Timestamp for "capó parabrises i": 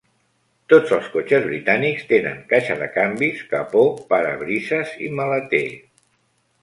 3.53-5.13